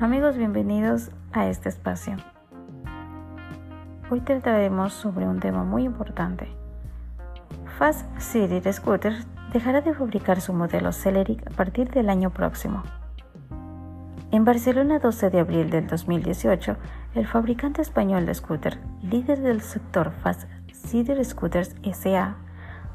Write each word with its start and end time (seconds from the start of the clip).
Amigos, 0.00 0.36
bienvenidos 0.36 1.12
a 1.32 1.46
este 1.46 1.68
espacio. 1.68 2.16
Hoy 4.10 4.20
trataremos 4.22 4.92
sobre 4.92 5.28
un 5.28 5.38
tema 5.38 5.62
muy 5.62 5.84
importante. 5.84 6.48
Fast 7.78 8.04
City 8.18 8.60
Scooters 8.72 9.24
dejará 9.52 9.82
de 9.82 9.94
fabricar 9.94 10.40
su 10.40 10.52
modelo 10.52 10.90
Celeric 10.90 11.46
a 11.46 11.50
partir 11.50 11.90
del 11.90 12.10
año 12.10 12.30
próximo. 12.30 12.82
En 14.32 14.44
Barcelona 14.44 14.98
12 14.98 15.30
de 15.30 15.38
abril 15.38 15.70
del 15.70 15.86
2018, 15.86 16.76
el 17.14 17.28
fabricante 17.28 17.80
español 17.80 18.26
de 18.26 18.34
scooter, 18.34 18.80
líder 19.00 19.42
del 19.42 19.60
sector 19.60 20.10
Fast 20.10 20.50
City 20.72 21.24
Scooters 21.24 21.76
SA, 21.92 22.36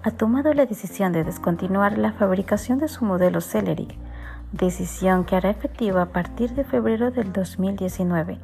ha 0.03 0.11
tomado 0.11 0.53
la 0.53 0.65
decisión 0.65 1.13
de 1.13 1.23
descontinuar 1.23 1.97
la 1.97 2.11
fabricación 2.11 2.77
de 2.77 2.89
su 2.89 3.05
modelo 3.05 3.39
Celeric 3.39 3.97
decisión 4.51 5.25
que 5.25 5.35
hará 5.35 5.49
efectiva 5.49 6.01
a 6.01 6.05
partir 6.07 6.53
de 6.55 6.63
febrero 6.63 7.11
del 7.11 7.31
2019 7.31 8.39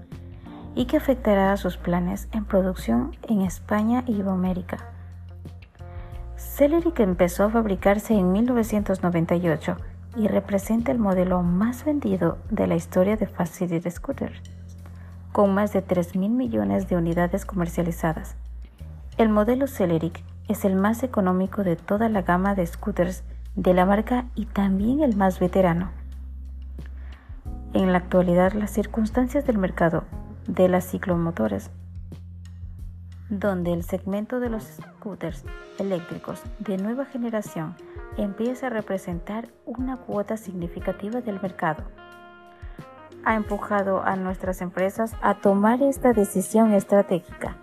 y 0.76 0.86
que 0.86 0.98
afectará 0.98 1.52
a 1.52 1.58
sus 1.58 1.78
planes 1.78 2.28
en 2.32 2.46
producción 2.46 3.16
en 3.28 3.42
España 3.42 4.04
y 4.06 4.14
Iberoamérica. 4.14 4.78
Celery 6.36 6.92
que 6.92 7.04
empezó 7.04 7.46
a 7.46 7.50
fabricarse 7.50 8.14
en 8.14 8.32
1998 8.32 9.78
y 10.18 10.28
representa 10.28 10.92
el 10.92 11.00
modelo 11.00 11.42
más 11.44 11.84
vendido 11.86 12.38
de 12.50 12.68
la 12.68 12.76
historia 12.76 13.18
de 13.18 13.28
Fast 13.28 13.56
City 13.56 13.90
Scooter, 13.90 14.34
con 15.32 15.54
más 15.54 15.74
de 15.74 15.86
3.000 15.86 16.30
millones 16.30 16.88
de 16.88 16.96
unidades 16.96 17.46
comercializadas. 17.46 18.36
El 19.18 19.30
modelo 19.30 19.68
Celeric 19.68 20.24
es 20.48 20.66
el 20.66 20.76
más 20.76 21.04
económico 21.04 21.64
de 21.64 21.76
toda 21.76 22.10
la 22.10 22.22
gama 22.22 22.54
de 22.56 22.66
scooters 22.66 23.24
de 23.56 23.74
la 23.74 23.86
marca 23.86 24.26
y 24.36 24.46
también 24.46 25.02
el 25.02 25.16
más 25.16 25.40
veterano. 25.40 25.92
En 27.74 27.92
la 27.92 28.00
actualidad, 28.00 28.54
las 28.54 28.72
circunstancias 28.72 29.46
del 29.46 29.58
mercado 29.58 30.04
de 30.48 30.70
las 30.70 30.86
ciclomotores, 30.90 31.72
donde 33.30 33.74
el 33.74 33.84
segmento 33.84 34.40
de 34.40 34.50
los 34.50 34.64
scooters 34.64 35.44
eléctricos 35.80 36.42
de 36.60 36.78
nueva 36.78 37.06
generación 37.06 37.76
empieza 38.18 38.68
a 38.68 38.70
representar 38.70 39.50
una 39.66 39.98
cuota 39.98 40.38
significativa 40.38 41.22
del 41.22 41.42
mercado, 41.42 41.84
ha 43.26 43.36
empujado 43.36 44.04
a 44.04 44.16
nuestras 44.16 44.62
empresas 44.62 45.14
a 45.22 45.36
tomar 45.36 45.82
esta 45.82 46.14
decisión 46.14 46.74
estratégica 46.74 47.58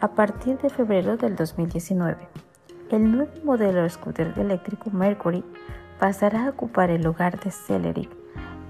a 0.00 0.08
partir 0.08 0.58
de 0.58 0.68
febrero 0.68 1.16
del 1.16 1.36
2019 1.36 2.41
el 2.92 3.10
nuevo 3.10 3.32
modelo 3.42 3.82
de 3.82 3.90
scooter 3.90 4.34
eléctrico 4.36 4.90
Mercury 4.90 5.42
pasará 5.98 6.46
a 6.46 6.50
ocupar 6.50 6.90
el 6.90 7.02
lugar 7.02 7.40
de 7.40 7.50
Celeric 7.50 8.10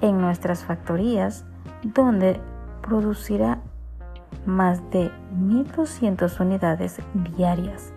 en 0.00 0.20
nuestras 0.20 0.64
factorías, 0.64 1.44
donde 1.82 2.40
producirá 2.82 3.58
más 4.46 4.78
de 4.90 5.10
1.200 5.34 6.40
unidades 6.40 6.98
diarias. 7.36 7.92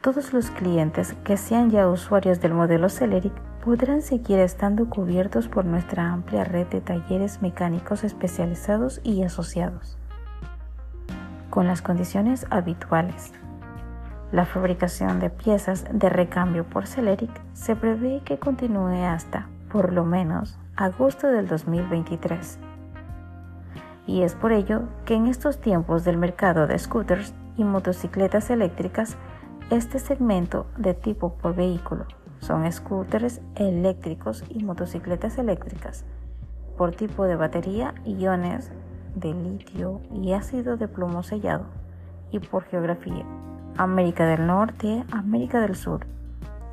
Todos 0.00 0.32
los 0.32 0.50
clientes 0.50 1.14
que 1.24 1.36
sean 1.36 1.70
ya 1.70 1.88
usuarios 1.88 2.40
del 2.40 2.54
modelo 2.54 2.88
Celeric 2.88 3.34
podrán 3.62 4.02
seguir 4.02 4.38
estando 4.40 4.88
cubiertos 4.88 5.46
por 5.46 5.64
nuestra 5.64 6.10
amplia 6.10 6.42
red 6.44 6.66
de 6.68 6.80
talleres 6.80 7.40
mecánicos 7.42 8.02
especializados 8.02 9.00
y 9.04 9.22
asociados, 9.22 9.98
con 11.50 11.66
las 11.66 11.82
condiciones 11.82 12.46
habituales. 12.50 13.32
La 14.32 14.46
fabricación 14.46 15.20
de 15.20 15.28
piezas 15.28 15.84
de 15.92 16.08
recambio 16.08 16.64
por 16.64 16.86
Celeric 16.86 17.30
se 17.52 17.76
prevé 17.76 18.22
que 18.24 18.38
continúe 18.38 19.04
hasta, 19.04 19.48
por 19.70 19.92
lo 19.92 20.06
menos, 20.06 20.58
agosto 20.74 21.26
del 21.26 21.46
2023. 21.46 22.58
Y 24.06 24.22
es 24.22 24.34
por 24.34 24.52
ello 24.52 24.84
que 25.04 25.16
en 25.16 25.26
estos 25.26 25.60
tiempos 25.60 26.04
del 26.04 26.16
mercado 26.16 26.66
de 26.66 26.78
scooters 26.78 27.34
y 27.58 27.64
motocicletas 27.64 28.48
eléctricas, 28.48 29.18
este 29.68 29.98
segmento 29.98 30.64
de 30.78 30.94
tipo 30.94 31.34
por 31.34 31.54
vehículo 31.54 32.06
son 32.40 32.70
scooters 32.72 33.42
eléctricos 33.56 34.44
y 34.48 34.64
motocicletas 34.64 35.36
eléctricas 35.36 36.06
por 36.78 36.92
tipo 36.92 37.24
de 37.24 37.36
batería, 37.36 37.94
iones 38.06 38.72
de 39.14 39.34
litio 39.34 40.00
y 40.10 40.32
ácido 40.32 40.78
de 40.78 40.88
plomo 40.88 41.22
sellado 41.22 41.66
y 42.30 42.38
por 42.38 42.64
geografía 42.64 43.26
América 43.82 44.26
del 44.26 44.46
Norte, 44.46 45.04
América 45.10 45.60
del 45.60 45.74
Sur, 45.74 46.06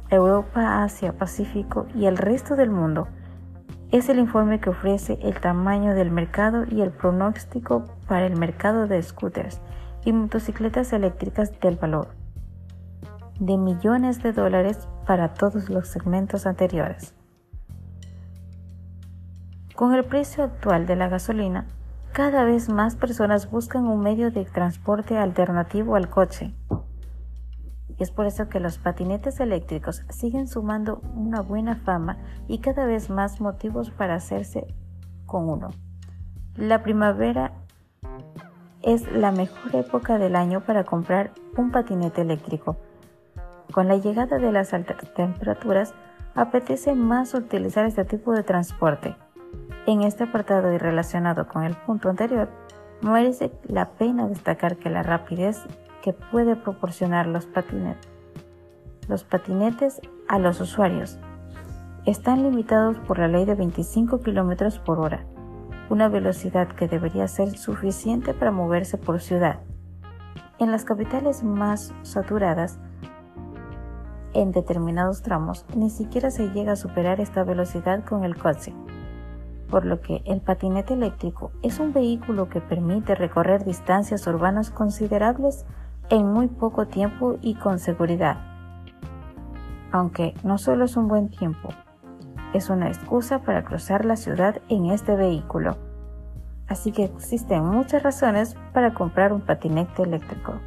Europa, 0.09 0.83
Asia, 0.83 1.17
Pacífico 1.17 1.87
y 1.95 2.05
el 2.05 2.17
resto 2.17 2.55
del 2.55 2.69
mundo. 2.69 3.07
Es 3.91 4.09
el 4.09 4.19
informe 4.19 4.59
que 4.59 4.69
ofrece 4.69 5.19
el 5.21 5.39
tamaño 5.39 5.93
del 5.93 6.11
mercado 6.11 6.65
y 6.69 6.81
el 6.81 6.91
pronóstico 6.91 7.85
para 8.07 8.25
el 8.25 8.37
mercado 8.37 8.87
de 8.87 9.01
scooters 9.01 9.61
y 10.05 10.13
motocicletas 10.13 10.93
eléctricas 10.93 11.59
del 11.59 11.75
valor 11.75 12.19
de 13.39 13.57
millones 13.57 14.21
de 14.21 14.33
dólares 14.33 14.87
para 15.07 15.33
todos 15.33 15.69
los 15.69 15.87
segmentos 15.87 16.45
anteriores. 16.45 17.15
Con 19.75 19.93
el 19.95 20.03
precio 20.03 20.43
actual 20.43 20.85
de 20.85 20.97
la 20.97 21.07
gasolina, 21.07 21.65
cada 22.11 22.43
vez 22.43 22.67
más 22.67 22.95
personas 22.95 23.49
buscan 23.49 23.85
un 23.85 24.01
medio 24.01 24.29
de 24.29 24.43
transporte 24.43 25.17
alternativo 25.17 25.95
al 25.95 26.09
coche 26.09 26.53
es 27.99 28.11
por 28.11 28.25
eso 28.25 28.47
que 28.47 28.59
los 28.59 28.77
patinetes 28.77 29.39
eléctricos 29.39 30.03
siguen 30.09 30.47
sumando 30.47 31.01
una 31.15 31.41
buena 31.41 31.75
fama 31.75 32.17
y 32.47 32.59
cada 32.59 32.85
vez 32.85 33.09
más 33.09 33.41
motivos 33.41 33.91
para 33.91 34.15
hacerse 34.15 34.73
con 35.25 35.49
uno. 35.49 35.69
La 36.55 36.81
primavera 36.81 37.53
es 38.81 39.11
la 39.11 39.31
mejor 39.31 39.75
época 39.75 40.17
del 40.17 40.35
año 40.35 40.61
para 40.61 40.85
comprar 40.85 41.31
un 41.57 41.71
patinete 41.71 42.21
eléctrico. 42.21 42.77
Con 43.71 43.87
la 43.87 43.97
llegada 43.97 44.39
de 44.39 44.51
las 44.51 44.73
altas 44.73 44.97
temperaturas, 45.13 45.93
apetece 46.35 46.95
más 46.95 47.33
utilizar 47.33 47.85
este 47.85 48.05
tipo 48.05 48.33
de 48.33 48.43
transporte. 48.43 49.15
En 49.85 50.01
este 50.01 50.23
apartado 50.23 50.73
y 50.73 50.77
relacionado 50.77 51.47
con 51.47 51.63
el 51.63 51.75
punto 51.75 52.09
anterior, 52.09 52.49
merece 53.01 53.51
la 53.67 53.89
pena 53.91 54.27
destacar 54.27 54.77
que 54.77 54.89
la 54.89 55.03
rapidez 55.03 55.61
que 56.01 56.13
puede 56.13 56.55
proporcionar 56.55 57.27
los 57.27 57.45
patinetes. 57.45 58.11
A 60.27 60.39
los 60.39 60.61
usuarios 60.61 61.17
están 62.05 62.43
limitados 62.43 62.97
por 62.99 63.19
la 63.19 63.27
ley 63.27 63.45
de 63.45 63.55
25 63.55 64.19
km 64.19 64.79
por 64.81 64.99
hora, 64.99 65.25
una 65.89 66.07
velocidad 66.07 66.67
que 66.67 66.87
debería 66.87 67.27
ser 67.27 67.57
suficiente 67.57 68.33
para 68.33 68.51
moverse 68.51 68.97
por 68.97 69.19
ciudad. 69.19 69.59
En 70.59 70.71
las 70.71 70.85
capitales 70.85 71.43
más 71.43 71.93
saturadas, 72.03 72.79
en 74.33 74.51
determinados 74.51 75.23
tramos, 75.23 75.65
ni 75.75 75.89
siquiera 75.89 76.29
se 76.29 76.49
llega 76.49 76.73
a 76.73 76.75
superar 76.75 77.19
esta 77.19 77.43
velocidad 77.43 78.03
con 78.05 78.23
el 78.23 78.35
coche, 78.37 78.73
por 79.69 79.85
lo 79.85 80.01
que 80.01 80.21
el 80.25 80.41
patinete 80.41 80.93
eléctrico 80.93 81.51
es 81.63 81.79
un 81.79 81.93
vehículo 81.93 82.49
que 82.49 82.61
permite 82.61 83.15
recorrer 83.15 83.65
distancias 83.65 84.27
urbanas 84.27 84.69
considerables 84.69 85.65
en 86.09 86.31
muy 86.31 86.47
poco 86.47 86.87
tiempo 86.87 87.37
y 87.41 87.55
con 87.55 87.79
seguridad. 87.79 88.37
Aunque 89.91 90.33
no 90.43 90.57
solo 90.57 90.85
es 90.85 90.97
un 90.97 91.07
buen 91.07 91.29
tiempo, 91.29 91.69
es 92.53 92.69
una 92.69 92.87
excusa 92.87 93.39
para 93.39 93.63
cruzar 93.63 94.05
la 94.05 94.15
ciudad 94.15 94.61
en 94.69 94.87
este 94.87 95.15
vehículo. 95.15 95.77
Así 96.67 96.91
que 96.91 97.05
existen 97.05 97.63
muchas 97.63 98.03
razones 98.03 98.55
para 98.73 98.93
comprar 98.93 99.33
un 99.33 99.41
patinete 99.41 100.03
eléctrico. 100.03 100.59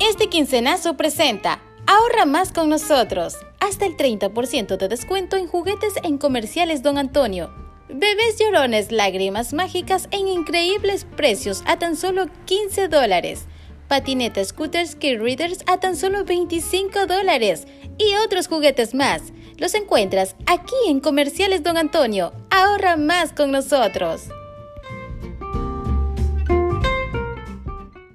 Este 0.00 0.28
quincenazo 0.28 0.96
presenta 0.96 1.58
Ahorra 1.86 2.26
más 2.26 2.52
con 2.52 2.68
nosotros 2.68 3.36
hasta 3.66 3.84
el 3.84 3.96
30% 3.96 4.76
de 4.76 4.88
descuento 4.88 5.36
en 5.36 5.48
juguetes 5.48 5.94
en 6.02 6.18
comerciales 6.18 6.82
Don 6.82 6.98
Antonio. 6.98 7.50
Bebés 7.88 8.38
llorones, 8.38 8.92
lágrimas 8.92 9.52
mágicas 9.52 10.08
en 10.12 10.28
increíbles 10.28 11.04
precios 11.04 11.62
a 11.66 11.78
tan 11.78 11.96
solo 11.96 12.26
15 12.44 12.88
dólares. 12.88 13.46
Patinetas 13.88 14.48
scooters 14.48 14.94
Key 14.96 15.16
Readers 15.16 15.60
a 15.66 15.78
tan 15.78 15.96
solo 15.96 16.24
25 16.24 17.06
dólares. 17.06 17.66
Y 17.98 18.14
otros 18.24 18.48
juguetes 18.48 18.94
más. 18.94 19.22
Los 19.58 19.74
encuentras 19.74 20.36
aquí 20.46 20.74
en 20.88 21.00
Comerciales 21.00 21.62
Don 21.62 21.76
Antonio. 21.76 22.32
Ahorra 22.50 22.96
más 22.96 23.32
con 23.32 23.50
nosotros. 23.52 24.28